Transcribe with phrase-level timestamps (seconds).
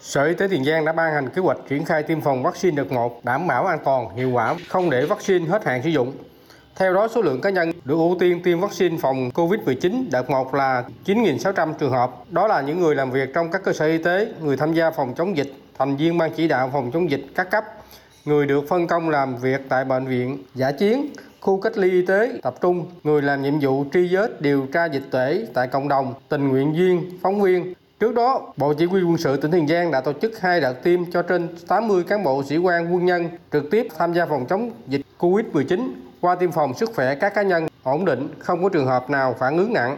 [0.00, 2.76] Sở Y tế Tiền Giang đã ban hành kế hoạch triển khai tiêm phòng vaccine
[2.76, 6.12] đợt 1 đảm bảo an toàn, hiệu quả, không để vaccine hết hạn sử dụng.
[6.76, 10.54] Theo đó, số lượng cá nhân được ưu tiên tiêm vaccine phòng COVID-19 đợt 1
[10.54, 12.10] là 9.600 trường hợp.
[12.30, 14.90] Đó là những người làm việc trong các cơ sở y tế, người tham gia
[14.90, 17.64] phòng chống dịch, thành viên ban chỉ đạo phòng chống dịch các cấp,
[18.24, 21.08] người được phân công làm việc tại bệnh viện, giả chiến,
[21.40, 24.84] khu cách ly y tế tập trung, người làm nhiệm vụ truy vết điều tra
[24.86, 27.74] dịch tễ tại cộng đồng, tình nguyện viên, phóng viên.
[27.98, 30.72] Trước đó, Bộ Chỉ huy quân sự tỉnh Tiền Giang đã tổ chức hai đợt
[30.72, 34.46] tiêm cho trên 80 cán bộ sĩ quan quân nhân trực tiếp tham gia phòng
[34.46, 35.88] chống dịch COVID-19
[36.20, 39.36] qua tiêm phòng sức khỏe các cá nhân ổn định, không có trường hợp nào
[39.38, 39.96] phản ứng nặng.